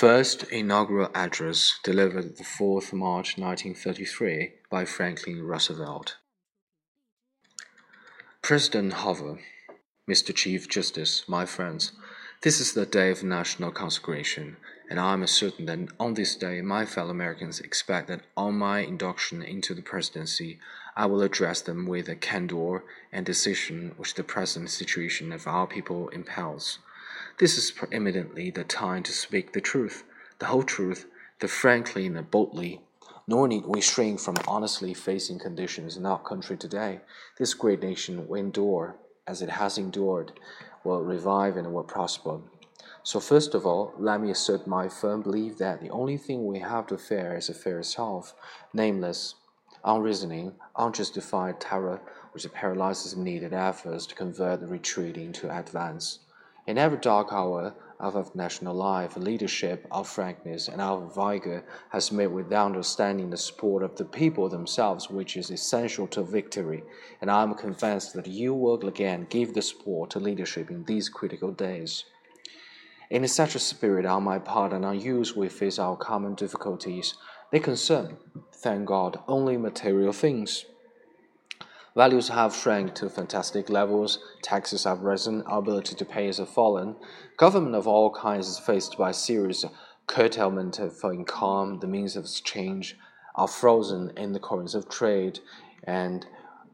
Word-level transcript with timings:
First 0.00 0.44
inaugural 0.44 1.10
address 1.14 1.78
delivered 1.84 2.38
the 2.38 2.42
4th 2.42 2.94
March 2.94 3.36
1933 3.36 4.52
by 4.70 4.86
Franklin 4.86 5.42
Roosevelt. 5.42 6.16
President 8.40 8.94
Hoover, 8.94 9.40
Mr. 10.08 10.34
Chief 10.34 10.66
Justice, 10.70 11.28
my 11.28 11.44
friends, 11.44 11.92
this 12.40 12.60
is 12.60 12.72
the 12.72 12.86
day 12.86 13.10
of 13.10 13.22
national 13.22 13.72
consecration, 13.72 14.56
and 14.88 14.98
I 14.98 15.12
am 15.12 15.26
certain 15.26 15.66
that 15.66 15.90
on 16.00 16.14
this 16.14 16.34
day 16.34 16.62
my 16.62 16.86
fellow 16.86 17.10
Americans 17.10 17.60
expect 17.60 18.08
that 18.08 18.22
on 18.38 18.54
my 18.54 18.78
induction 18.78 19.42
into 19.42 19.74
the 19.74 19.82
presidency 19.82 20.60
I 20.96 21.04
will 21.04 21.20
address 21.20 21.60
them 21.60 21.86
with 21.86 22.06
the 22.06 22.16
candor 22.16 22.84
and 23.12 23.26
decision 23.26 23.92
which 23.98 24.14
the 24.14 24.24
present 24.24 24.70
situation 24.70 25.30
of 25.30 25.46
our 25.46 25.66
people 25.66 26.08
impels. 26.08 26.78
This 27.40 27.56
is 27.56 27.72
eminently 27.90 28.50
the 28.50 28.64
time 28.64 29.02
to 29.02 29.12
speak 29.12 29.54
the 29.54 29.62
truth, 29.62 30.04
the 30.40 30.44
whole 30.44 30.62
truth, 30.62 31.06
the 31.38 31.48
frankly 31.48 32.06
and 32.06 32.14
the 32.14 32.20
boldly. 32.20 32.82
Nor 33.26 33.48
need 33.48 33.64
we 33.64 33.80
shrink 33.80 34.20
from 34.20 34.36
honestly 34.46 34.92
facing 34.92 35.38
conditions 35.38 35.96
in 35.96 36.04
our 36.04 36.18
country 36.18 36.58
today. 36.58 37.00
This 37.38 37.54
great 37.54 37.82
nation 37.82 38.28
will 38.28 38.38
endure, 38.38 38.96
as 39.26 39.40
it 39.40 39.48
has 39.48 39.78
endured, 39.78 40.32
will 40.84 41.02
revive 41.02 41.56
and 41.56 41.72
will 41.72 41.82
prosper. 41.82 42.40
So, 43.04 43.20
first 43.20 43.54
of 43.54 43.64
all, 43.64 43.94
let 43.96 44.20
me 44.20 44.30
assert 44.30 44.66
my 44.66 44.90
firm 44.90 45.22
belief 45.22 45.56
that 45.56 45.80
the 45.80 45.88
only 45.88 46.18
thing 46.18 46.46
we 46.46 46.58
have 46.58 46.88
to 46.88 46.98
fear 46.98 47.38
is 47.38 47.48
a 47.48 47.54
fear 47.54 47.78
itself, 47.78 48.34
nameless, 48.74 49.36
unreasoning, 49.82 50.56
unjustified 50.76 51.58
terror 51.58 52.02
which 52.32 52.52
paralyzes 52.52 53.16
needed 53.16 53.54
efforts 53.54 54.04
to 54.08 54.14
convert 54.14 54.60
the 54.60 54.66
retreat 54.66 55.16
into 55.16 55.48
advance. 55.50 56.18
In 56.70 56.78
every 56.78 56.98
dark 56.98 57.32
hour 57.32 57.74
of 57.98 58.14
our 58.14 58.26
national 58.32 58.76
life, 58.76 59.16
leadership, 59.16 59.88
our 59.90 60.04
frankness, 60.04 60.68
and 60.68 60.80
our 60.80 61.04
vigor 61.04 61.64
has 61.88 62.12
met 62.12 62.30
with 62.30 62.48
the 62.48 62.60
understanding 62.60 63.28
the 63.28 63.36
support 63.36 63.82
of 63.82 63.96
the 63.96 64.04
people 64.04 64.48
themselves, 64.48 65.10
which 65.10 65.36
is 65.36 65.50
essential 65.50 66.06
to 66.06 66.22
victory. 66.22 66.84
And 67.20 67.28
I 67.28 67.42
am 67.42 67.56
convinced 67.56 68.14
that 68.14 68.28
you 68.28 68.54
will 68.54 68.86
again 68.86 69.26
give 69.28 69.52
the 69.52 69.62
support 69.62 70.10
to 70.10 70.20
leadership 70.20 70.70
in 70.70 70.84
these 70.84 71.08
critical 71.08 71.50
days. 71.50 72.04
In 73.10 73.26
such 73.26 73.56
a 73.56 73.58
spirit, 73.58 74.06
on 74.06 74.22
my 74.22 74.38
part 74.38 74.72
and 74.72 74.84
on 74.84 75.00
yours, 75.00 75.34
we 75.34 75.48
face 75.48 75.80
our 75.80 75.96
common 75.96 76.36
difficulties. 76.36 77.14
They 77.50 77.58
concern, 77.58 78.16
thank 78.52 78.86
God, 78.86 79.18
only 79.26 79.56
material 79.56 80.12
things. 80.12 80.66
Values 81.96 82.28
have 82.28 82.54
shrank 82.54 82.94
to 82.94 83.10
fantastic 83.10 83.68
levels, 83.68 84.20
taxes 84.42 84.84
have 84.84 85.00
risen, 85.00 85.42
our 85.42 85.58
ability 85.58 85.96
to 85.96 86.04
pay 86.04 86.26
has 86.26 86.38
fallen. 86.38 86.94
Government 87.36 87.74
of 87.74 87.88
all 87.88 88.10
kinds 88.10 88.46
is 88.46 88.58
faced 88.60 88.96
by 88.96 89.10
serious 89.10 89.64
curtailment 90.06 90.78
of 90.78 90.96
income, 91.04 91.80
the 91.80 91.88
means 91.88 92.14
of 92.14 92.24
exchange 92.24 92.96
are 93.34 93.48
frozen 93.48 94.12
in 94.16 94.32
the 94.32 94.38
currents 94.38 94.74
of 94.74 94.88
trade, 94.88 95.40
and 95.82 96.26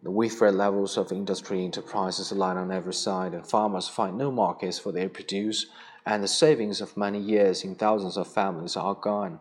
the 0.03 0.11
withdrawn 0.11 0.58
levels 0.58 0.98
of 0.98 1.11
industry 1.11 1.64
enterprises 1.64 2.30
lie 2.30 2.55
on 2.55 2.70
every 2.70 2.95
side, 2.95 3.33
and 3.33 3.47
farmers 3.47 3.89
find 3.89 4.19
no 4.19 4.30
markets 4.30 4.78
for 4.78 4.92
their 4.92 5.08
produce, 5.08 5.67
and 6.05 6.23
the 6.23 6.28
savings 6.28 6.83
of 6.83 6.97
many 6.97 7.19
years 7.19 7.64
in 7.64 7.75
thousands 7.75 8.19
of 8.19 8.30
families 8.30 8.77
are 8.77 8.95
gone. 8.95 9.41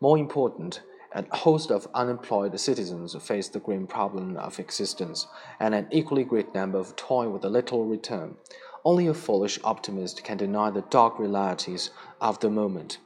More 0.00 0.16
important, 0.16 0.80
a 1.18 1.36
host 1.36 1.70
of 1.70 1.88
unemployed 1.94 2.58
citizens 2.60 3.16
face 3.20 3.48
the 3.48 3.58
grim 3.58 3.86
problem 3.86 4.36
of 4.36 4.58
existence, 4.58 5.26
and 5.58 5.74
an 5.74 5.88
equally 5.90 6.24
great 6.24 6.54
number 6.54 6.78
of 6.78 6.94
toil 6.96 7.30
with 7.30 7.44
a 7.44 7.50
little 7.50 7.84
return. 7.84 8.36
Only 8.84 9.06
a 9.06 9.14
foolish 9.14 9.58
optimist 9.64 10.22
can 10.22 10.36
deny 10.36 10.70
the 10.70 10.82
dark 10.82 11.18
realities 11.18 11.90
of 12.20 12.38
the 12.40 12.50
moment. 12.50 12.98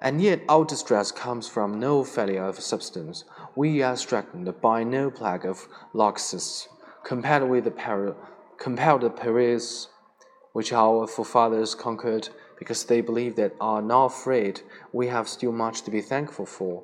And 0.00 0.20
yet 0.20 0.42
our 0.48 0.64
distress 0.64 1.12
comes 1.12 1.48
from 1.48 1.80
no 1.80 2.04
failure 2.04 2.44
of 2.44 2.60
substance. 2.60 3.24
We 3.56 3.82
are 3.82 3.96
stricken 3.96 4.52
by 4.60 4.84
no 4.84 5.10
plague 5.10 5.44
of 5.44 5.66
locusts, 5.92 6.68
compared 7.04 7.48
with 7.48 7.64
the 7.64 7.70
peril, 7.70 8.16
compared 8.58 9.00
the 9.02 9.10
perils 9.10 9.88
which 10.52 10.72
our 10.72 11.06
forefathers 11.06 11.74
conquered 11.74 12.28
because 12.64 12.84
they 12.84 13.02
believe 13.02 13.36
that 13.36 13.54
are 13.60 13.82
not 13.82 14.06
afraid, 14.06 14.62
we 14.90 15.08
have 15.08 15.28
still 15.28 15.52
much 15.52 15.82
to 15.82 15.90
be 15.90 16.00
thankful 16.00 16.46
for. 16.46 16.82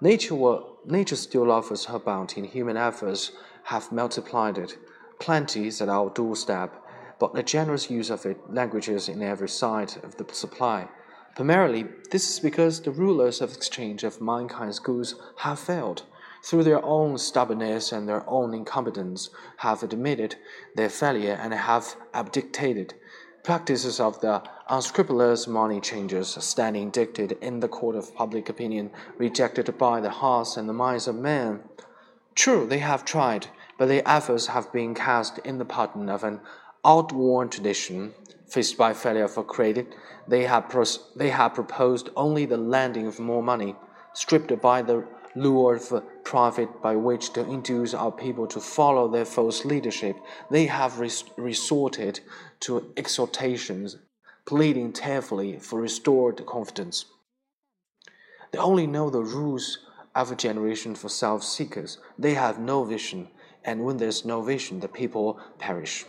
Nature, 0.00 0.36
will, 0.36 0.78
nature 0.86 1.16
still 1.16 1.50
offers 1.50 1.86
her 1.86 1.98
bounty, 1.98 2.40
and 2.40 2.48
human 2.48 2.76
efforts 2.76 3.32
have 3.64 3.90
multiplied 3.90 4.56
it. 4.56 4.78
Plenty 5.18 5.66
is 5.66 5.82
at 5.82 5.88
our 5.88 6.10
doorstep, 6.10 6.72
but 7.18 7.34
the 7.34 7.42
generous 7.42 7.90
use 7.90 8.08
of 8.08 8.24
it 8.24 8.38
languishes 8.48 9.08
in 9.08 9.20
every 9.20 9.48
side 9.48 9.96
of 10.04 10.16
the 10.16 10.32
supply. 10.32 10.86
Primarily, 11.34 11.86
this 12.12 12.30
is 12.30 12.38
because 12.38 12.80
the 12.80 12.92
rulers 12.92 13.40
of 13.40 13.52
exchange 13.52 14.04
of 14.04 14.20
mankind's 14.20 14.78
goods 14.78 15.16
have 15.38 15.58
failed. 15.58 16.04
Through 16.44 16.62
their 16.62 16.84
own 16.84 17.18
stubbornness 17.18 17.90
and 17.90 18.08
their 18.08 18.22
own 18.30 18.54
incompetence, 18.54 19.30
have 19.56 19.82
admitted 19.82 20.36
their 20.76 20.88
failure 20.88 21.36
and 21.42 21.52
have 21.52 21.96
abdicated 22.14 22.94
practices 23.46 24.00
of 24.00 24.20
the 24.22 24.42
unscrupulous 24.68 25.46
money 25.46 25.80
changers 25.80 26.36
standing 26.42 26.90
dictated 26.90 27.38
in 27.40 27.60
the 27.60 27.68
court 27.68 27.94
of 27.94 28.12
public 28.12 28.48
opinion, 28.48 28.90
rejected 29.18 29.78
by 29.78 30.00
the 30.00 30.10
hearts 30.10 30.56
and 30.56 30.68
the 30.68 30.72
minds 30.72 31.06
of 31.06 31.14
men. 31.14 31.62
True, 32.34 32.66
they 32.66 32.78
have 32.78 33.04
tried, 33.04 33.46
but 33.78 33.86
their 33.86 34.02
efforts 34.04 34.48
have 34.48 34.72
been 34.72 34.94
cast 34.94 35.38
in 35.38 35.58
the 35.58 35.64
pattern 35.64 36.08
of 36.08 36.24
an 36.24 36.40
outworn 36.84 37.48
tradition. 37.48 38.14
Faced 38.48 38.76
by 38.76 38.92
failure 38.92 39.28
for 39.28 39.44
credit, 39.44 39.94
they 40.26 40.42
have, 40.42 40.64
they 41.14 41.30
have 41.30 41.54
proposed 41.54 42.10
only 42.16 42.46
the 42.46 42.56
lending 42.56 43.06
of 43.06 43.20
more 43.20 43.44
money, 43.44 43.76
stripped 44.12 44.60
by 44.60 44.82
the 44.82 45.06
lure 45.36 45.76
of 45.76 46.02
profit 46.24 46.82
by 46.82 46.96
which 46.96 47.32
to 47.34 47.40
induce 47.48 47.94
our 47.94 48.10
people 48.10 48.46
to 48.48 48.60
follow 48.60 49.06
their 49.06 49.24
false 49.24 49.64
leadership, 49.64 50.16
they 50.50 50.66
have 50.66 50.98
res 50.98 51.24
resorted 51.36 52.20
to 52.60 52.92
exhortations, 52.96 53.96
pleading 54.46 54.92
tearfully 54.92 55.58
for 55.58 55.80
restored 55.80 56.44
confidence. 56.46 57.04
They 58.52 58.58
only 58.58 58.86
know 58.86 59.10
the 59.10 59.22
rules 59.22 59.78
of 60.14 60.32
a 60.32 60.36
generation 60.36 60.94
for 60.94 61.10
self 61.10 61.44
seekers. 61.44 61.98
They 62.18 62.34
have 62.34 62.58
no 62.58 62.84
vision, 62.84 63.28
and 63.64 63.84
when 63.84 63.98
there's 63.98 64.24
no 64.24 64.40
vision, 64.40 64.80
the 64.80 64.88
people 64.88 65.38
perish. 65.58 66.06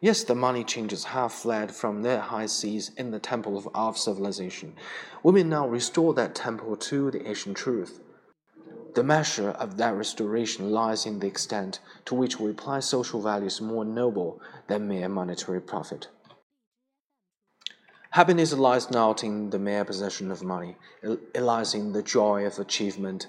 Yes, 0.00 0.22
the 0.24 0.34
money 0.34 0.62
changers 0.62 1.04
have 1.04 1.32
fled 1.32 1.72
from 1.72 2.02
their 2.02 2.20
high 2.20 2.46
seas 2.46 2.92
in 2.96 3.10
the 3.10 3.18
temple 3.18 3.56
of 3.56 3.68
our 3.74 3.94
civilization. 3.94 4.74
We 5.22 5.32
may 5.32 5.42
now 5.42 5.66
restore 5.66 6.12
that 6.14 6.34
temple 6.34 6.76
to 6.76 7.10
the 7.10 7.26
ancient 7.26 7.56
truth. 7.56 8.00
The 8.96 9.02
measure 9.02 9.50
of 9.50 9.76
that 9.76 9.94
restoration 9.94 10.70
lies 10.70 11.04
in 11.04 11.18
the 11.18 11.26
extent 11.26 11.80
to 12.06 12.14
which 12.14 12.40
we 12.40 12.50
apply 12.50 12.80
social 12.80 13.20
values 13.20 13.60
more 13.60 13.84
noble 13.84 14.40
than 14.68 14.88
mere 14.88 15.06
monetary 15.06 15.60
profit. 15.60 16.08
Happiness 18.12 18.54
lies 18.54 18.90
not 18.90 19.22
in 19.22 19.50
the 19.50 19.58
mere 19.58 19.84
possession 19.84 20.30
of 20.30 20.42
money, 20.42 20.78
it 21.02 21.42
lies 21.42 21.74
in 21.74 21.92
the 21.92 22.02
joy 22.02 22.46
of 22.46 22.58
achievement, 22.58 23.26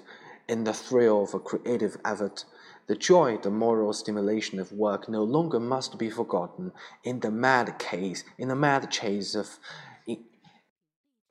in 0.48 0.64
the 0.64 0.72
thrill 0.72 1.24
of 1.24 1.34
a 1.34 1.38
creative 1.38 1.98
effort. 2.02 2.46
The 2.86 2.96
joy, 2.96 3.36
the 3.36 3.50
moral 3.50 3.92
stimulation 3.92 4.58
of 4.58 4.72
work 4.72 5.06
no 5.06 5.22
longer 5.22 5.60
must 5.60 5.98
be 5.98 6.08
forgotten 6.08 6.72
in 7.04 7.20
the 7.20 7.30
mad 7.30 7.78
case, 7.78 8.24
in 8.38 8.48
the 8.48 8.56
mad 8.56 8.90
chase 8.90 9.34
of 9.34 9.58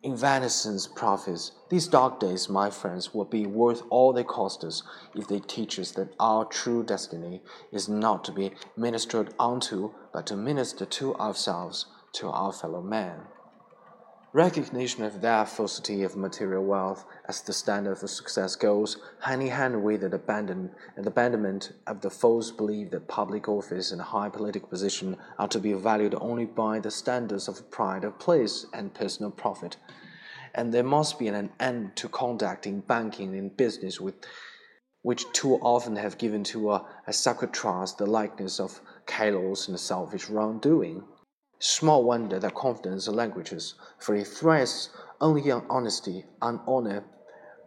in 0.08 0.16
Vanesson's 0.16 0.88
profits, 0.88 1.52
these 1.68 1.86
dark 1.86 2.18
days, 2.18 2.48
my 2.48 2.70
friends, 2.70 3.14
will 3.14 3.26
be 3.26 3.46
worth 3.46 3.82
all 3.90 4.14
they 4.14 4.24
cost 4.24 4.64
us 4.64 4.82
if 5.14 5.28
they 5.28 5.42
teach 5.42 5.78
us 5.78 5.92
that 5.92 6.16
our 6.18 6.46
true 6.46 6.82
destiny 6.82 7.42
is 7.74 7.90
not 7.90 8.24
to 8.24 8.32
be 8.32 8.54
ministered 8.78 9.34
unto, 9.38 9.92
but 10.14 10.26
to 10.26 10.38
minister 10.38 10.86
to 10.86 11.14
ourselves, 11.16 11.88
to 12.14 12.30
our 12.30 12.54
fellow 12.54 12.82
men. 12.82 13.20
Recognition 14.32 15.04
of 15.04 15.20
that 15.22 15.50
falsity 15.50 16.04
of 16.04 16.16
material 16.16 16.64
wealth 16.64 17.06
as 17.28 17.42
the 17.42 17.52
standard 17.52 17.98
for 17.98 18.08
success 18.08 18.56
goes 18.56 18.98
hand 19.22 19.42
in 19.42 19.50
hand 19.50 19.84
with 19.84 20.02
the 20.02 20.16
abandon, 20.16 20.70
abandonment 20.98 21.74
of 21.88 22.00
the 22.02 22.10
false 22.10 22.52
belief 22.52 22.92
that 22.92 23.08
public 23.08 23.50
office 23.50 23.92
and 23.92 24.00
high 24.00 24.30
political 24.30 24.70
position 24.70 25.18
are 25.40 25.48
to 25.48 25.60
be 25.60 25.74
valued 25.74 26.16
only 26.22 26.46
by 26.46 26.80
the 26.80 26.92
standards 26.92 27.48
of 27.48 27.72
pride 27.72 28.04
of 28.04 28.20
place 28.20 28.66
and 28.74 28.94
personal 28.94 29.32
profit. 29.32 29.76
And 30.58 30.74
there 30.74 30.84
must 30.84 31.20
be 31.20 31.28
an 31.28 31.52
end 31.60 31.96
to 31.98 32.10
conduct 32.10 32.66
in 32.66 32.80
banking 32.80 33.36
and 33.38 33.56
business 33.56 34.02
with, 34.02 34.16
which 35.04 35.32
too 35.32 35.54
often 35.58 35.96
have 35.96 36.18
given 36.18 36.44
to 36.46 36.72
a, 36.72 36.86
a 37.06 37.14
trust 37.54 38.00
the 38.00 38.08
likeness 38.08 38.60
of 38.60 38.82
chaos 39.06 39.68
and 39.68 39.80
selfish 39.80 40.30
wrongdoing. 40.30 41.04
Small 41.60 42.04
wonder 42.04 42.40
that 42.40 42.56
confidence 42.56 43.08
languages, 43.08 43.76
for 44.00 44.16
it 44.16 44.26
threats 44.26 44.90
only 45.22 45.52
on 45.52 45.64
honesty, 45.70 46.26
on 46.42 46.60
honor, 46.68 47.04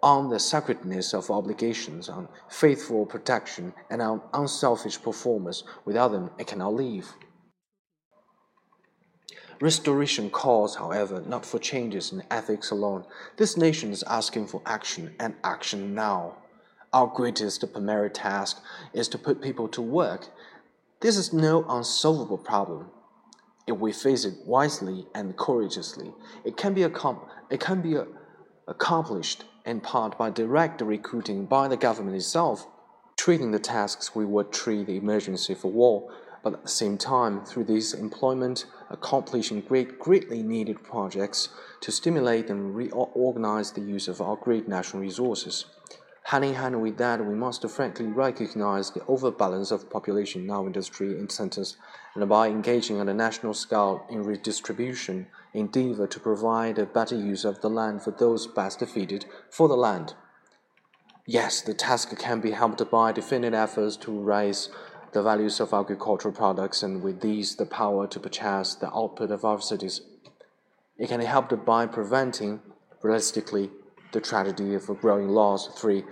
on 0.02 0.28
the 0.28 0.40
sacredness 0.40 1.14
of 1.14 1.31
obligations, 1.31 2.08
on 2.08 2.28
faithful 2.48 3.06
protection, 3.06 3.72
and 3.90 4.02
on 4.02 4.20
unselfish 4.32 5.00
performance. 5.00 5.62
Without 5.84 6.08
them, 6.08 6.31
it 6.38 6.48
cannot 6.48 6.75
live. 6.75 7.14
Restoration 9.61 10.31
calls, 10.31 10.77
however, 10.77 11.23
not 11.27 11.45
for 11.45 11.59
changes 11.59 12.12
in 12.12 12.23
ethics 12.31 12.71
alone. 12.71 13.05
This 13.37 13.59
nation 13.59 13.93
is 13.93 14.03
asking 14.05 14.47
for 14.47 14.62
action 14.65 15.15
and 15.21 15.35
action 15.45 15.95
now. 15.95 16.37
Our 16.95 17.07
greatest 17.07 17.71
primary 17.71 18.09
task 18.09 18.62
is 18.95 19.07
to 19.09 19.19
put 19.19 19.43
people 19.43 19.69
to 19.69 19.83
work. 19.83 20.29
This 21.01 21.19
is 21.19 21.35
no 21.35 21.65
unsolvable 21.69 22.39
problem. 22.39 22.87
If 23.67 23.77
we 23.77 23.93
face 23.93 24.25
it 24.25 24.35
wisely 24.47 25.07
and 25.15 25.37
courageously, 25.37 26.15
it 26.43 26.57
can 26.57 26.73
be, 26.73 26.83
it 26.83 27.61
can 27.61 27.83
be 27.83 27.99
uh, 27.99 28.05
accomplished 28.67 29.45
in 29.67 29.81
part 29.81 30.17
by 30.17 30.31
direct 30.31 30.81
recruiting 30.81 31.45
by 31.45 31.69
the 31.69 31.77
government 31.77 32.17
itself, 32.17 32.67
treating 33.19 33.51
the 33.51 33.59
tasks 33.59 34.15
we 34.15 34.25
would 34.25 34.53
treat 34.53 34.87
the 34.87 34.97
emergency 34.97 35.55
for 35.55 35.71
war 35.71 36.11
but 36.42 36.54
at 36.54 36.62
the 36.62 36.69
same 36.69 36.96
time, 36.96 37.44
through 37.44 37.64
this 37.64 37.92
employment, 37.92 38.66
accomplishing 38.88 39.60
great, 39.60 39.98
greatly 39.98 40.42
needed 40.42 40.82
projects 40.82 41.48
to 41.81 41.92
stimulate 41.92 42.50
and 42.50 42.75
reorganize 42.75 43.72
the 43.72 43.81
use 43.81 44.08
of 44.08 44.20
our 44.20 44.37
great 44.37 44.69
national 44.69 45.02
resources. 45.02 45.66
Hand 46.25 46.44
in 46.44 46.54
hand 46.54 46.81
with 46.81 46.98
that, 46.98 47.25
we 47.25 47.34
must 47.34 47.69
frankly 47.69 48.06
recognize 48.06 48.90
the 48.90 49.04
overbalance 49.06 49.70
of 49.70 49.90
population 49.90 50.44
in 50.44 50.50
our 50.50 50.66
industry 50.66 51.16
centers, 51.28 51.76
and 52.14 52.28
by 52.28 52.48
engaging 52.48 53.00
on 53.00 53.08
a 53.08 53.14
national 53.14 53.54
scale 53.54 54.06
in 54.10 54.22
redistribution, 54.22 55.26
endeavor 55.54 56.06
to 56.06 56.20
provide 56.20 56.78
a 56.78 56.87
better 56.87 57.16
use 57.16 57.44
of 57.44 57.60
the 57.62 57.70
land 57.70 58.02
for 58.02 58.12
those 58.12 58.46
best 58.46 58.81
fitted 58.81 59.25
for 59.50 59.66
the 59.66 59.76
land. 59.76 60.14
Yes, 61.26 61.60
the 61.62 61.75
task 61.75 62.16
can 62.19 62.40
be 62.40 62.50
helped 62.50 62.90
by 62.90 63.12
definite 63.12 63.54
efforts 63.54 63.96
to 63.98 64.10
raise 64.10 64.69
the 65.12 65.23
values 65.23 65.59
of 65.59 65.73
agricultural 65.73 66.33
products 66.33 66.83
and 66.83 67.03
with 67.03 67.21
these 67.21 67.57
the 67.57 67.67
power 67.67 68.07
to 68.07 68.21
purchase 68.21 68.75
the 68.77 68.93
output 68.95 69.31
of 69.31 69.45
our 69.45 69.61
cities. 69.61 70.03
It 70.99 71.09
can 71.09 71.19
be 71.19 71.27
helped 71.27 71.65
by 71.65 71.87
preventing, 71.87 72.61
realistically, 73.03 73.71
the 74.12 74.21
tragedy 74.21 74.75
of 74.75 74.87
growing 75.01 75.29
loss. 75.29 75.69
Three, 75.81 76.05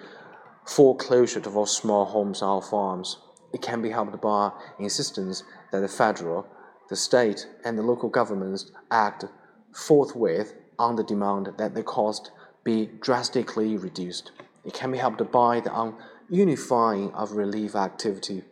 foreclosure 0.64 1.40
of 1.40 1.56
all 1.56 1.66
small 1.66 2.06
homes 2.06 2.42
or 2.42 2.60
farms. 2.60 3.18
It 3.52 3.62
can 3.62 3.82
be 3.82 3.90
helped 3.90 4.20
by 4.20 4.50
insistence 4.78 5.44
that 5.70 5.80
the 5.80 5.88
federal, 5.88 6.46
the 6.88 6.96
state, 6.96 7.46
and 7.64 7.78
the 7.78 7.82
local 7.82 8.08
governments 8.08 8.70
act 8.90 9.24
forthwith 9.72 10.54
on 10.78 10.96
the 10.96 11.04
demand 11.04 11.52
that 11.58 11.74
the 11.74 11.82
cost 11.82 12.30
be 12.64 12.90
drastically 13.00 13.76
reduced. 13.76 14.32
It 14.64 14.74
can 14.74 14.90
be 14.90 14.98
helped 14.98 15.30
by 15.30 15.60
the 15.60 15.94
unifying 16.28 17.12
of 17.12 17.32
relief 17.32 17.74
activity 17.74 18.42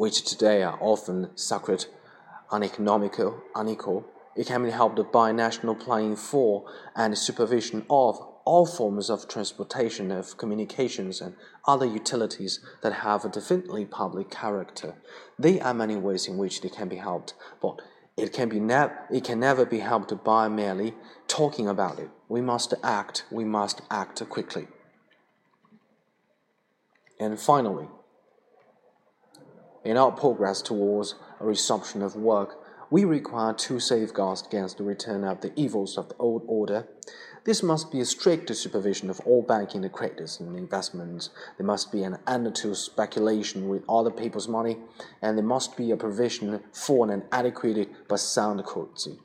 which 0.00 0.24
today 0.24 0.62
are 0.62 0.78
often 0.80 1.28
sacred, 1.36 1.84
uneconomical, 2.50 3.42
unequal, 3.54 4.02
it 4.34 4.46
can 4.46 4.64
be 4.64 4.70
helped 4.70 5.12
by 5.12 5.30
national 5.30 5.74
planning 5.74 6.16
for 6.16 6.64
and 6.96 7.18
supervision 7.18 7.84
of 7.90 8.18
all 8.46 8.64
forms 8.64 9.10
of 9.10 9.28
transportation, 9.28 10.10
of 10.10 10.38
communications, 10.38 11.20
and 11.20 11.34
other 11.68 11.84
utilities 11.84 12.60
that 12.82 12.94
have 13.04 13.26
a 13.26 13.28
definitely 13.28 13.84
public 13.84 14.30
character. 14.30 14.94
There 15.38 15.62
are 15.62 15.74
many 15.74 15.96
ways 15.96 16.26
in 16.26 16.38
which 16.38 16.62
they 16.62 16.70
can 16.70 16.88
be 16.88 16.96
helped, 16.96 17.34
but 17.60 17.82
it 18.16 18.32
can, 18.32 18.48
be 18.48 18.58
ne- 18.58 18.96
it 19.10 19.24
can 19.24 19.38
never 19.40 19.66
be 19.66 19.80
helped 19.80 20.24
by 20.24 20.48
merely 20.48 20.94
talking 21.28 21.68
about 21.68 21.98
it. 21.98 22.08
We 22.26 22.40
must 22.40 22.72
act, 22.82 23.26
we 23.30 23.44
must 23.44 23.82
act 23.90 24.26
quickly. 24.30 24.66
And 27.18 27.38
finally, 27.38 27.88
in 29.84 29.96
our 29.96 30.12
progress 30.12 30.62
towards 30.62 31.14
a 31.40 31.44
resumption 31.44 32.02
of 32.02 32.16
work, 32.16 32.58
we 32.90 33.04
require 33.04 33.52
two 33.52 33.78
safeguards 33.78 34.44
against 34.46 34.78
the 34.78 34.84
return 34.84 35.24
of 35.24 35.40
the 35.40 35.52
evils 35.58 35.96
of 35.96 36.08
the 36.08 36.16
old 36.16 36.42
order. 36.46 36.88
This 37.44 37.62
must 37.62 37.90
be 37.90 38.00
a 38.00 38.04
strict 38.04 38.54
supervision 38.54 39.08
of 39.08 39.20
all 39.20 39.42
banking 39.42 39.88
credits 39.88 40.40
and 40.40 40.56
investments. 40.56 41.30
There 41.56 41.66
must 41.66 41.90
be 41.90 42.02
an 42.02 42.18
end 42.26 42.54
to 42.56 42.74
speculation 42.74 43.68
with 43.68 43.88
other 43.88 44.10
people's 44.10 44.48
money, 44.48 44.76
and 45.22 45.38
there 45.38 45.44
must 45.44 45.76
be 45.76 45.90
a 45.90 45.96
provision 45.96 46.60
for 46.72 47.10
an 47.10 47.22
adequate 47.32 47.88
but 48.08 48.20
sound 48.20 48.64
currency. 48.64 49.18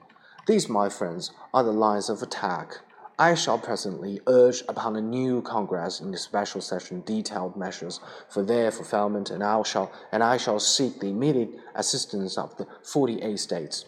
These, 0.48 0.70
my 0.70 0.90
friends, 0.90 1.32
are 1.54 1.64
the 1.64 1.74
lines 1.74 2.08
of 2.08 2.22
attack 2.22 2.82
I 3.18 3.34
shall 3.34 3.58
presently 3.58 4.20
urge 4.28 4.62
upon 4.68 4.98
a 4.98 5.02
new 5.02 5.42
Congress 5.42 6.02
in 6.02 6.12
the 6.12 6.18
special 6.18 6.60
session 6.60 7.02
detailed 7.06 7.56
measures 7.56 8.02
for 8.28 8.44
their 8.44 8.72
fulfillment, 8.72 9.30
and 9.30 9.42
I 9.42 9.64
shall 9.64 9.90
and 10.12 10.22
I 10.22 10.36
shall 10.36 10.60
seek 10.60 11.00
the 11.00 11.08
immediate 11.08 11.52
assistance 11.76 12.38
of 12.38 12.58
the 12.58 12.68
48 12.84 13.40
states. 13.40 13.86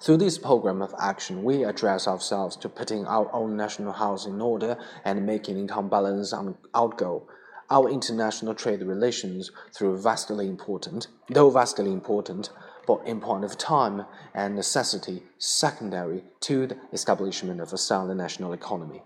Through 0.00 0.18
this 0.18 0.38
program 0.38 0.80
of 0.80 0.94
action, 1.00 1.42
we 1.42 1.64
address 1.64 2.06
ourselves 2.06 2.54
to 2.58 2.68
putting 2.68 3.04
our 3.06 3.34
own 3.34 3.56
national 3.56 3.94
house 3.94 4.26
in 4.26 4.40
order 4.40 4.78
and 5.04 5.26
making 5.26 5.58
income 5.58 5.88
balance 5.88 6.32
on 6.32 6.56
outgo. 6.72 7.26
Our 7.68 7.88
international 7.90 8.54
trade 8.54 8.82
relations, 8.82 9.50
through 9.74 10.00
vastly 10.00 10.46
important, 10.46 11.08
though 11.28 11.50
vastly 11.50 11.90
important, 11.90 12.50
but 12.86 13.06
in 13.06 13.20
point 13.20 13.44
of 13.44 13.58
time 13.58 14.04
and 14.34 14.54
necessity 14.54 15.22
secondary 15.38 16.24
to 16.40 16.68
the 16.68 16.78
establishment 16.92 17.60
of 17.60 17.72
a 17.72 17.78
sound 17.78 18.16
national 18.16 18.52
economy. 18.52 19.02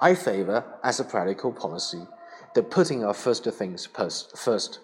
I 0.00 0.14
favor, 0.14 0.64
as 0.82 0.98
a 1.00 1.04
practical 1.04 1.52
policy, 1.52 2.06
the 2.54 2.62
putting 2.62 3.04
of 3.04 3.16
first 3.16 3.44
things 3.44 3.86
first. 3.86 4.78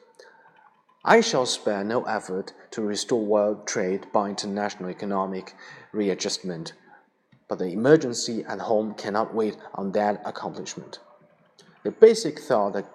I 1.05 1.21
shall 1.21 1.47
spare 1.47 1.83
no 1.83 2.05
effort 2.05 2.53
to 2.73 2.83
restore 2.83 3.25
world 3.25 3.67
trade 3.67 4.07
by 4.13 4.29
international 4.29 4.91
economic 4.91 5.55
readjustment, 5.93 6.75
but 7.49 7.59
the 7.59 7.67
emergency 7.67 8.45
at 8.45 8.61
home 8.61 8.95
cannot 8.95 9.35
wait 9.35 9.57
on 9.75 9.93
that 9.93 10.23
accomplishment. 10.25 10.99
The 11.85 11.91
basic 11.91 12.39
thought 12.39 12.75
that 12.75 12.87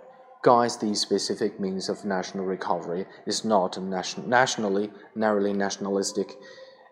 guides 0.45 0.77
the 0.77 0.93
specific 0.93 1.59
means 1.59 1.89
of 1.89 2.05
national 2.05 2.45
recovery 2.45 3.07
is 3.25 3.43
not 3.43 3.81
nation 3.81 4.29
nationally, 4.29 4.91
narrowly 5.15 5.51
nationalistic. 5.53 6.35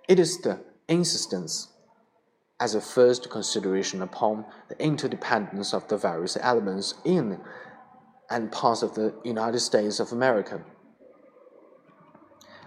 It 0.10 0.18
is 0.18 0.42
the 0.42 0.60
insistence 0.88 1.68
as 2.60 2.74
a 2.74 2.82
first 2.82 3.30
consideration 3.30 4.02
upon 4.02 4.46
the 4.70 4.84
interdependence 4.84 5.72
of 5.72 5.88
the 5.88 5.98
various 5.98 6.36
elements 6.42 6.96
in 7.06 7.40
and 8.28 8.52
parts 8.52 8.82
of 8.82 8.96
the 8.96 9.14
United 9.24 9.60
States 9.60 10.00
of 10.00 10.12
America. 10.12 10.64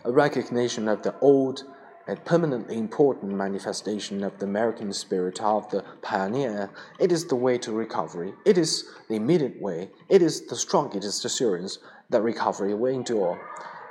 A 0.05 0.13
recognition 0.13 0.87
of 0.87 1.03
the 1.03 1.19
old 1.19 1.65
a 2.09 2.17
permanently 2.17 2.79
important 2.79 3.33
manifestation 3.33 4.23
of 4.23 4.39
the 4.39 4.47
American 4.47 4.93
spirit 4.93 5.41
of 5.41 5.69
the 5.71 5.85
pioneer. 6.03 6.71
It 7.01 7.11
is 7.11 7.27
the 7.27 7.37
way 7.37 7.59
to 7.59 7.73
recovery. 7.73 8.33
It 8.45 8.57
is 8.57 8.85
the 9.09 9.17
immediate 9.17 9.61
way. 9.61 9.91
It 10.09 10.23
is 10.23 10.47
the 10.47 10.57
strongest 10.57 11.25
assurance 11.25 11.79
that 12.11 12.23
recovery 12.23 12.75
will 12.75 12.95
endure. 12.95 13.41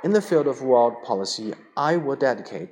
In 0.02 0.12
the 0.12 0.22
field 0.22 0.46
of 0.46 0.62
world 0.62 1.02
policy, 1.04 1.52
I 1.76 1.96
will 1.96 2.16
dedicate 2.16 2.70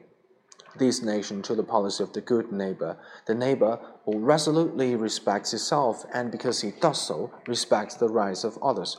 this 0.76 1.02
nation 1.02 1.42
to 1.42 1.54
the 1.54 1.62
policy 1.62 2.02
of 2.02 2.12
the 2.12 2.20
good 2.20 2.50
neighbor, 2.50 2.96
the 3.26 3.34
neighbor 3.34 3.78
who 4.04 4.18
resolutely 4.18 4.96
respects 4.96 5.50
himself 5.50 6.04
and 6.12 6.30
because 6.30 6.60
he 6.60 6.72
does 6.80 7.00
so, 7.06 7.32
respects 7.46 7.94
the 7.94 8.08
rights 8.08 8.44
of 8.44 8.58
others. 8.62 8.98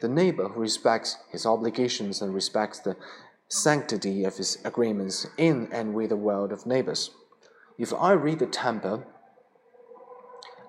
The 0.00 0.08
neighbor 0.08 0.48
who 0.48 0.60
respects 0.60 1.16
his 1.30 1.46
obligations 1.46 2.20
and 2.20 2.34
respects 2.34 2.80
the 2.80 2.96
sanctity 3.48 4.24
of 4.24 4.36
his 4.36 4.58
agreements 4.64 5.26
in 5.36 5.68
and 5.70 5.94
with 5.94 6.10
the 6.10 6.16
world 6.16 6.52
of 6.52 6.66
neighbors. 6.66 7.10
If 7.78 7.92
I 7.94 8.12
read 8.12 8.40
the 8.40 8.46
temper 8.46 9.04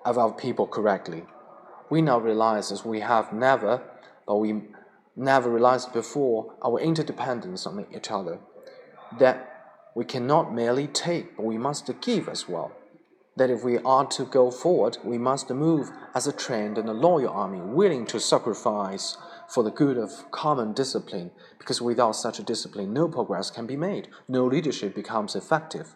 of 0.04 0.18
our 0.18 0.32
people 0.32 0.66
correctly, 0.66 1.24
we 1.90 2.02
now 2.02 2.18
realize 2.18 2.70
as 2.70 2.84
we 2.84 3.00
have 3.00 3.32
never, 3.32 3.82
but 4.26 4.36
we 4.36 4.62
never 5.16 5.50
realized 5.50 5.92
before, 5.92 6.54
our 6.62 6.78
interdependence 6.78 7.66
on 7.66 7.84
each 7.94 8.10
other, 8.10 8.38
that 9.18 9.48
we 9.94 10.04
cannot 10.04 10.54
merely 10.54 10.86
take, 10.86 11.36
but 11.36 11.44
we 11.44 11.58
must 11.58 11.90
give 12.00 12.28
as 12.28 12.48
well. 12.48 12.72
That 13.36 13.50
if 13.50 13.64
we 13.64 13.78
are 13.78 14.06
to 14.06 14.24
go 14.24 14.50
forward, 14.50 14.98
we 15.02 15.18
must 15.18 15.50
move 15.50 15.90
as 16.14 16.26
a 16.26 16.32
trained 16.32 16.78
and 16.78 16.88
a 16.88 16.92
loyal 16.92 17.32
army, 17.32 17.60
willing 17.60 18.06
to 18.06 18.20
sacrifice 18.20 19.16
for 19.48 19.62
the 19.62 19.70
good 19.70 19.96
of 19.96 20.30
common 20.30 20.72
discipline, 20.72 21.30
because 21.58 21.80
without 21.80 22.12
such 22.12 22.38
a 22.38 22.42
discipline, 22.42 22.92
no 22.92 23.08
progress 23.08 23.50
can 23.50 23.66
be 23.66 23.76
made, 23.76 24.08
no 24.28 24.46
leadership 24.46 24.94
becomes 24.94 25.34
effective. 25.34 25.94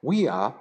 We 0.00 0.26
are, 0.26 0.54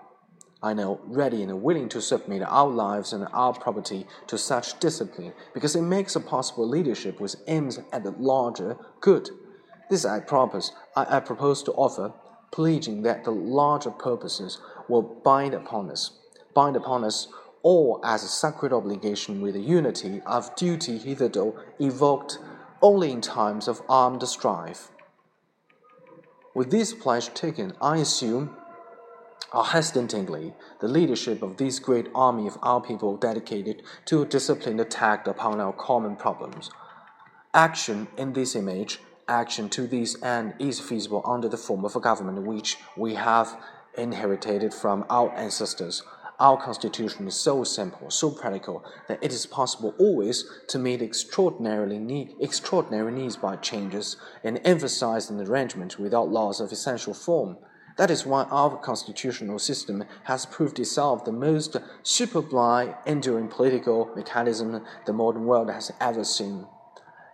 I 0.62 0.74
know, 0.74 1.00
ready 1.06 1.42
and 1.44 1.62
willing 1.62 1.88
to 1.90 2.02
submit 2.02 2.42
our 2.42 2.68
lives 2.68 3.14
and 3.14 3.28
our 3.32 3.54
property 3.54 4.08
to 4.28 4.38
such 4.38 4.80
discipline, 4.80 5.34
because 5.54 5.76
it 5.76 5.84
makes 5.84 6.16
a 6.16 6.20
possible 6.20 6.68
leadership 6.68 7.20
with 7.22 7.36
aims 7.48 7.80
at 7.94 8.04
the 8.04 8.12
larger 8.12 8.76
good. 9.00 9.30
This 9.90 10.04
I 10.04 10.20
propose, 10.20 10.74
I, 10.96 11.18
I 11.18 11.20
propose 11.22 11.64
to 11.64 11.72
offer, 11.74 12.14
pledging 12.52 13.04
that 13.04 13.24
the 13.24 13.32
larger 13.32 13.92
purposes 13.92 14.60
will 14.90 15.04
bind 15.24 15.54
upon 15.54 15.90
us, 15.92 16.12
bind 16.54 16.76
upon 16.76 17.04
us 17.04 17.28
or 17.64 18.00
as 18.04 18.24
a 18.24 18.28
sacred 18.28 18.74
obligation 18.74 19.42
with 19.42 19.54
the 19.54 19.62
unity 19.62 20.22
of 20.26 20.56
duty 20.56 20.98
hitherto 20.98 21.56
evoked 21.80 22.40
only 22.82 23.12
in 23.12 23.22
times 23.22 23.68
of 23.68 23.82
armed 23.90 24.24
strife. 24.28 24.90
With 26.54 26.72
this 26.72 26.94
pledge 26.94 27.34
taken, 27.34 27.74
I 27.82 27.98
assume 27.98 28.56
unhesitatingly 29.54 30.54
the 30.80 30.88
leadership 30.88 31.42
of 31.42 31.58
this 31.58 31.80
great 31.80 32.08
army 32.14 32.48
of 32.48 32.58
our 32.62 32.82
people 32.82 33.16
dedicated 33.18 33.84
to 34.06 34.22
a 34.22 34.26
disciplined 34.26 34.82
attack 34.82 35.28
upon 35.28 35.60
our 35.60 35.74
common 35.74 36.16
problems. 36.16 36.70
Action 37.54 38.08
in 38.18 38.34
this 38.34 38.56
image, 38.56 39.00
action 39.28 39.70
to 39.70 39.88
this 39.88 40.22
end, 40.22 40.54
is 40.60 40.80
feasible 40.80 41.22
under 41.26 41.48
the 41.48 41.58
form 41.58 41.86
of 41.86 41.96
a 41.96 42.00
government 42.00 42.46
which 42.46 42.78
we 42.96 43.16
have 43.16 43.58
inherited 43.98 44.74
from 44.74 45.06
our 45.10 45.32
ancestors. 45.36 46.04
Our 46.39 46.62
constitution 46.62 47.27
is 47.27 47.36
so 47.36 47.63
simple, 47.63 48.12
so 48.12 48.29
practical, 48.29 48.86
that 49.08 49.24
it 49.24 49.34
is 49.34 49.48
possible 49.48 49.96
always 49.98 50.46
to 50.67 50.77
meet 50.77 51.01
extraordinarily 51.01 52.36
extraordinary 52.39 53.12
needs 53.12 53.36
by 53.36 53.56
changes 53.56 54.17
and 54.44 54.62
emphasize 54.63 55.32
an 55.32 55.41
arrangement 55.41 55.98
without 55.98 56.29
loss 56.29 56.60
of 56.60 56.72
essential 56.72 57.15
form. 57.15 57.58
That 57.98 58.12
is 58.12 58.27
why 58.27 58.44
our 58.51 58.77
constitutional 58.77 59.58
system 59.58 60.03
has 60.25 60.46
proved 60.46 60.79
itself 60.79 61.25
the 61.25 61.32
most 61.32 61.75
sublime, 62.03 62.94
enduring 63.08 63.48
political 63.48 64.12
mechanism 64.15 64.86
the 65.08 65.13
modern 65.13 65.46
world 65.46 65.72
has 65.72 65.91
ever 66.00 66.24
seen. 66.24 66.67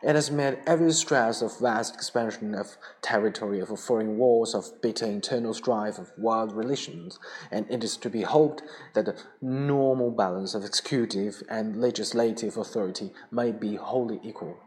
It 0.05 0.15
has 0.15 0.29
met 0.29 0.61
every 0.67 0.91
stress 0.91 1.41
of 1.41 1.57
vast 1.59 1.95
expansion 1.95 2.55
of 2.55 2.75
territory, 3.01 3.61
of 3.61 3.69
foreign 3.79 4.17
wars, 4.17 4.53
of 4.53 4.81
bitter 4.81 5.05
internal 5.05 5.53
strife, 5.53 5.97
of 5.97 6.11
world 6.17 6.51
relations, 6.51 7.19
and 7.49 7.65
it 7.69 7.85
is 7.85 7.95
to 7.97 8.09
be 8.09 8.23
hoped 8.23 8.63
that 8.95 9.05
the 9.05 9.15
normal 9.41 10.11
balance 10.11 10.55
of 10.55 10.65
executive 10.65 11.41
and 11.49 11.79
legislative 11.79 12.57
authority 12.57 13.13
may 13.31 13.53
be 13.53 13.75
wholly 13.75 14.19
equal. 14.23 14.57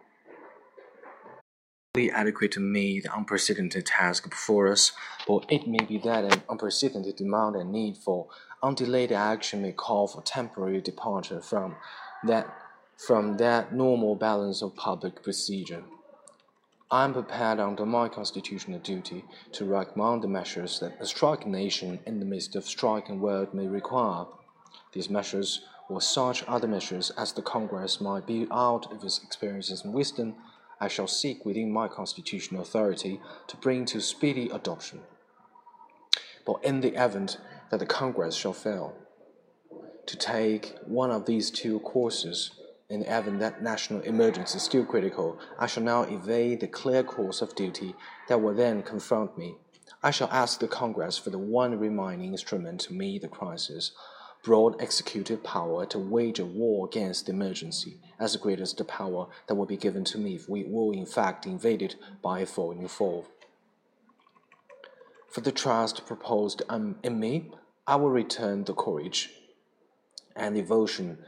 Adequate 2.13 2.53
to 2.53 2.61
meet 2.61 3.05
the 3.05 3.15
unprecedented 3.15 3.85
task 3.87 4.29
before 4.29 4.69
us, 4.69 4.93
but 5.29 5.45
it 5.51 5.67
may 5.67 5.85
be 5.85 5.99
that 5.99 6.25
an 6.25 6.43
unprecedented 6.49 7.17
demand 7.17 7.57
and 7.57 7.73
need 7.73 7.97
for 7.99 8.29
undelayed 8.63 9.13
action 9.13 9.63
may 9.63 9.73
call 9.73 10.07
for 10.07 10.23
temporary 10.23 10.81
departure 10.81 11.41
from 11.41 11.77
that 12.25 12.47
from 12.97 13.37
that 13.37 13.75
normal 13.75 14.17
balance 14.17 14.63
of 14.63 14.75
public 14.75 15.23
procedure. 15.23 15.85
I 16.91 17.05
am 17.05 17.13
prepared 17.13 17.59
under 17.59 17.85
my 17.85 18.09
constitutional 18.09 18.79
duty 18.79 19.25
to 19.53 19.65
recommend 19.65 20.23
the 20.23 20.29
measures 20.29 20.79
that 20.81 20.97
a 21.01 21.07
striking 21.07 21.53
nation 21.53 21.99
in 22.07 22.21
the 22.21 22.25
midst 22.25 22.57
of 22.57 22.65
striking 22.65 23.21
world 23.21 23.53
may 23.53 23.67
require. 23.67 24.27
These 24.93 25.11
measures 25.11 25.63
or 25.89 26.01
such 26.01 26.45
other 26.47 26.69
measures 26.69 27.11
as 27.11 27.33
the 27.33 27.43
Congress 27.43 28.01
might 28.01 28.27
be 28.27 28.47
out 28.51 28.91
of 28.93 29.05
its 29.05 29.23
experiences 29.23 29.85
and 29.85 29.93
wisdom, 29.93 30.37
I 30.81 30.89
shall 30.89 31.07
seek 31.07 31.45
within 31.45 31.73
my 31.73 31.89
constitutional 31.89 32.63
authority 32.63 33.21
to 33.49 33.57
bring 33.57 33.85
to 33.87 34.01
speedy 34.01 34.49
adoption. 34.51 35.01
But 36.47 36.65
in 36.65 36.81
the 36.81 36.95
event 36.95 37.39
that 37.71 37.81
the 37.81 37.87
Congress 37.87 38.35
shall 38.35 38.53
fail 38.53 38.95
to 40.07 40.17
take 40.17 40.77
one 40.85 41.11
of 41.11 41.27
these 41.27 41.51
two 41.51 41.81
courses, 41.81 42.53
in 42.89 43.01
the 43.01 43.19
event 43.19 43.41
that 43.41 43.63
national 43.63 44.01
emergency 44.03 44.59
still 44.59 44.85
critical, 44.85 45.39
I 45.59 45.67
shall 45.67 45.83
now 45.83 46.03
evade 46.03 46.61
the 46.61 46.69
clear 46.69 47.03
course 47.03 47.43
of 47.43 47.55
duty 47.55 47.95
that 48.29 48.41
will 48.41 48.55
then 48.55 48.83
confront 48.83 49.37
me. 49.37 49.57
I 50.03 50.11
shall 50.11 50.29
ask 50.31 50.61
the 50.61 50.69
Congress 50.69 51.19
for 51.19 51.31
the 51.31 51.39
one 51.39 51.79
remaining 51.79 52.33
instrument 52.33 52.83
to 52.83 52.93
meet 52.93 53.23
the 53.23 53.29
crisis, 53.29 53.93
broad 54.45 54.81
executive 54.81 55.43
power 55.43 55.85
to 55.87 55.99
wage 55.99 56.39
a 56.39 56.45
war 56.45 56.87
against 56.87 57.27
the 57.27 57.33
emergency, 57.33 57.99
as 58.21 58.37
great 58.37 58.61
as 58.61 58.73
the 58.73 58.85
power 58.85 59.27
that 59.49 59.57
will 59.57 59.67
be 59.67 59.77
given 59.77 60.05
to 60.05 60.19
me 60.19 60.37
if 60.37 60.49
we 60.49 60.65
were 60.65 60.95
in 60.95 61.07
fact 61.07 61.47
invaded 61.47 61.97
by 62.23 62.41
a 62.41 62.47
foreign 62.47 62.87
foe. 62.87 63.27
For 65.29 65.41
the 65.41 65.53
trust 65.53 66.07
proposed 66.07 66.63
um, 66.69 66.97
in 67.03 67.19
me, 67.19 67.51
I 67.87 67.97
will 67.97 68.11
return 68.11 68.65
the 68.65 68.75
courage 68.75 69.31
and 70.37 70.55
devotion 70.55 71.19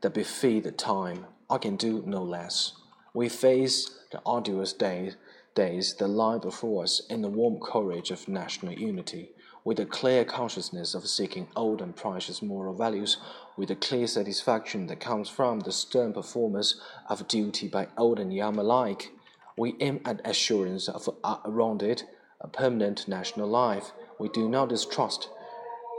that 0.00 0.14
befit 0.14 0.64
the 0.64 0.72
time, 0.72 1.26
I 1.48 1.58
can 1.58 1.76
do 1.76 2.02
no 2.06 2.22
less. 2.22 2.72
We 3.14 3.28
face 3.28 3.98
the 4.12 4.20
arduous 4.26 4.72
days, 4.72 5.16
days 5.54 5.94
that 5.94 6.08
lie 6.08 6.38
before 6.38 6.82
us 6.82 7.00
in 7.08 7.22
the 7.22 7.28
warm 7.28 7.60
courage 7.60 8.10
of 8.10 8.28
national 8.28 8.74
unity, 8.74 9.30
with 9.64 9.80
a 9.80 9.86
clear 9.86 10.24
consciousness 10.24 10.94
of 10.94 11.08
seeking 11.08 11.48
old 11.56 11.80
and 11.80 11.96
precious 11.96 12.42
moral 12.42 12.74
values, 12.74 13.16
with 13.56 13.70
a 13.70 13.76
clear 13.76 14.06
satisfaction 14.06 14.86
that 14.86 15.00
comes 15.00 15.28
from 15.28 15.60
the 15.60 15.72
stern 15.72 16.12
performance 16.12 16.80
of 17.08 17.26
duty 17.26 17.66
by 17.68 17.88
old 17.96 18.20
and 18.20 18.34
young 18.34 18.58
alike. 18.58 19.12
We 19.56 19.76
aim 19.80 20.00
at 20.04 20.20
assurance 20.24 20.88
of 20.88 21.08
around 21.24 21.54
rounded, 21.54 22.02
a 22.40 22.48
permanent 22.48 23.08
national 23.08 23.48
life. 23.48 23.92
We 24.18 24.28
do 24.28 24.48
not 24.48 24.68
distrust 24.68 25.30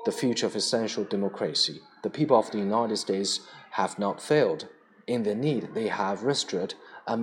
the 0.07 0.11
future 0.13 0.45
of 0.45 0.55
essential 0.55 1.03
democracy. 1.03 1.81
The 2.01 2.09
people 2.09 2.39
of 2.39 2.49
the 2.51 2.59
United 2.59 2.95
States 2.95 3.41
have 3.71 3.99
not 3.99 4.21
failed. 4.21 4.69
In 5.05 5.23
their 5.23 5.35
need, 5.35 5.73
they 5.73 5.89
have 5.89 6.23
restored 6.23 6.75
a 7.05 7.17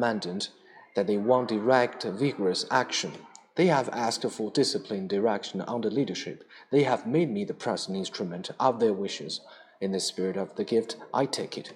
that 0.94 1.06
they 1.06 1.16
want 1.16 1.48
direct, 1.48 2.04
vigorous 2.04 2.66
action. 2.70 3.12
They 3.54 3.68
have 3.68 3.88
asked 3.88 4.30
for 4.30 4.50
disciplined 4.50 5.08
direction 5.08 5.62
under 5.62 5.88
leadership. 5.88 6.44
They 6.70 6.82
have 6.82 7.06
made 7.06 7.30
me 7.30 7.46
the 7.46 7.54
present 7.54 7.96
instrument 7.96 8.50
of 8.60 8.80
their 8.80 8.92
wishes. 8.92 9.40
In 9.80 9.92
the 9.92 9.98
spirit 9.98 10.36
of 10.36 10.54
the 10.56 10.64
gift, 10.64 10.96
I 11.14 11.24
take 11.24 11.56
it. 11.56 11.72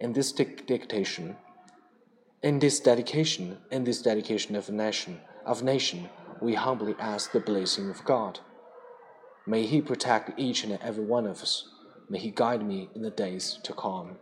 In 0.00 0.14
this 0.14 0.32
dictation, 0.32 1.36
in 2.42 2.60
this 2.60 2.80
dedication, 2.80 3.58
in 3.70 3.84
this 3.84 4.00
dedication 4.00 4.56
of 4.56 4.70
nation, 4.70 5.20
of 5.44 5.62
nation, 5.62 6.08
we 6.40 6.54
humbly 6.54 6.94
ask 6.98 7.32
the 7.32 7.40
blessing 7.40 7.90
of 7.90 8.02
God. 8.06 8.40
May 9.46 9.66
He 9.66 9.82
protect 9.82 10.38
each 10.38 10.64
and 10.64 10.78
every 10.80 11.04
one 11.04 11.26
of 11.26 11.42
us. 11.42 11.68
May 12.08 12.18
He 12.18 12.30
guide 12.30 12.66
me 12.66 12.88
in 12.94 13.02
the 13.02 13.10
days 13.10 13.58
to 13.62 13.72
come. 13.72 14.16